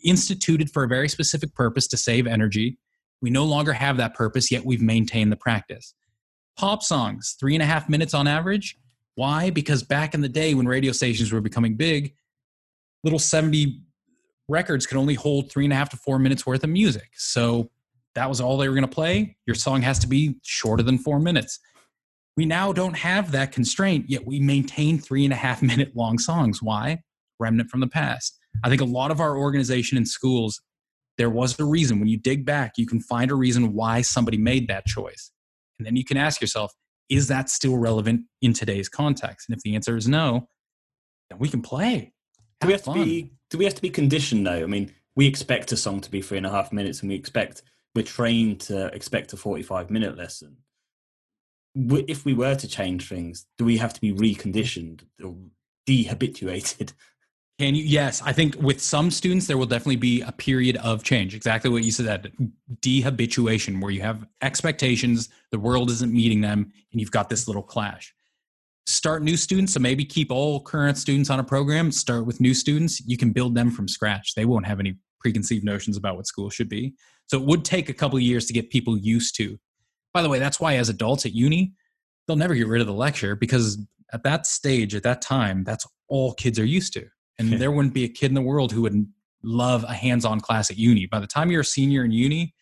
[0.04, 2.78] instituted for a very specific purpose to save energy.
[3.22, 5.94] We no longer have that purpose, yet we've maintained the practice.
[6.56, 8.76] Pop songs, three and a half minutes on average.
[9.14, 9.50] Why?
[9.50, 12.14] Because back in the day when radio stations were becoming big,
[13.04, 13.80] little 70
[14.48, 17.08] records could only hold three and a half to four minutes worth of music.
[17.14, 17.70] So
[18.14, 19.36] that was all they were going to play.
[19.46, 21.60] Your song has to be shorter than four minutes.
[22.36, 26.18] We now don't have that constraint, yet we maintain three and a half minute long
[26.18, 26.62] songs.
[26.62, 27.00] Why?
[27.38, 28.38] Remnant from the past.
[28.64, 30.60] I think a lot of our organization in schools,
[31.16, 31.98] there was a reason.
[31.98, 35.30] When you dig back, you can find a reason why somebody made that choice.
[35.78, 36.72] And then you can ask yourself,
[37.08, 39.48] is that still relevant in today's context?
[39.48, 40.48] And if the answer is no,
[41.30, 42.12] then we can play.
[42.60, 42.98] Have do we have fun.
[42.98, 44.62] to be do we have to be conditioned though?
[44.62, 47.16] I mean, we expect a song to be three and a half minutes and we
[47.16, 47.62] expect
[47.94, 50.56] we're trained to expect a 45 minute lesson
[51.74, 55.36] if we were to change things do we have to be reconditioned or
[55.88, 56.92] dehabituated
[57.58, 57.82] Can you?
[57.82, 61.34] Yes, I think with some students there will definitely be a period of change.
[61.34, 62.26] Exactly what you said, that
[62.80, 67.62] dehabituation, where you have expectations, the world isn't meeting them, and you've got this little
[67.62, 68.14] clash.
[68.86, 71.90] Start new students, so maybe keep all current students on a program.
[71.90, 73.00] Start with new students.
[73.00, 74.34] You can build them from scratch.
[74.34, 76.94] They won't have any preconceived notions about what school should be.
[77.26, 79.58] So it would take a couple years to get people used to.
[80.14, 81.72] By the way, that's why as adults at uni,
[82.26, 85.86] they'll never get rid of the lecture because at that stage, at that time, that's
[86.08, 87.08] all kids are used to
[87.38, 89.06] and there wouldn't be a kid in the world who would
[89.42, 91.06] love a hands-on class at uni.
[91.06, 92.54] By the time you're a senior in uni,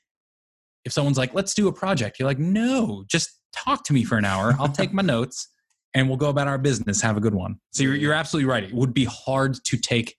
[0.85, 4.19] if someone's like, "Let's do a project," you're like, "No, just talk to me for
[4.19, 4.55] an hour.
[4.59, 5.49] I'll take my notes."
[5.97, 7.01] and we'll go about our business.
[7.01, 7.57] Have a good one.
[7.73, 8.63] So you're, you're absolutely right.
[8.63, 10.15] It would be hard to take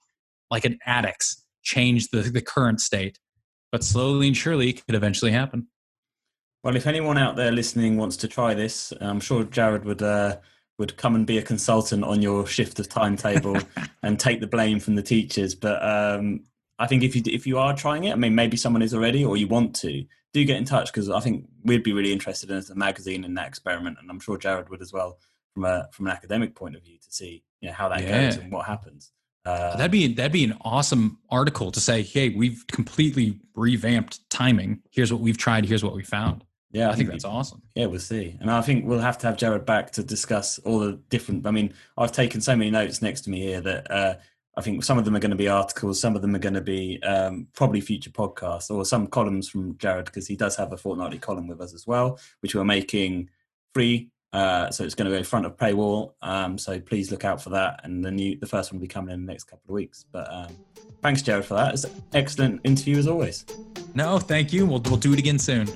[0.49, 3.19] like an addicts, change the, the current state,
[3.71, 5.67] but slowly and surely it could eventually happen.
[6.63, 10.37] Well, if anyone out there listening wants to try this, I'm sure Jared would uh,
[10.77, 13.57] would come and be a consultant on your shift of timetable
[14.03, 15.55] and take the blame from the teachers.
[15.55, 16.43] But um,
[16.79, 19.25] I think if you if you are trying it, I mean, maybe someone is already,
[19.25, 22.51] or you want to, do get in touch because I think we'd be really interested
[22.51, 25.17] in as a magazine in that experiment, and I'm sure Jared would as well
[25.53, 28.25] from a from an academic point of view to see you know how that yeah.
[28.25, 29.11] goes and what happens.
[29.45, 34.81] Uh, that'd be that'd be an awesome article to say, hey, we've completely revamped timing.
[34.91, 35.65] Here's what we've tried.
[35.65, 36.43] Here's what we found.
[36.71, 37.61] Yeah, I, think, think that's awesome.
[37.75, 38.37] Yeah, we'll see.
[38.41, 41.47] And I think we'll have to have Jared back to discuss all the different.
[41.47, 44.15] I mean, I've taken so many notes next to me here that uh,
[44.57, 46.55] I think some of them are going to be articles, some of them are going
[46.55, 50.73] to be um, probably future podcasts or some columns from Jared because he does have
[50.73, 53.29] a fortnightly column with us as well, which we're making
[53.73, 54.09] free.
[54.33, 56.13] Uh, so it's going to go in front of paywall.
[56.21, 57.81] Um, so please look out for that.
[57.83, 60.05] And the new, the first one will be coming in the next couple of weeks.
[60.11, 60.57] But um,
[61.01, 61.75] thanks, Jared, for that.
[61.75, 63.45] It's an excellent interview as always.
[63.93, 64.65] No, thank you.
[64.65, 65.67] We'll, we'll do it again soon.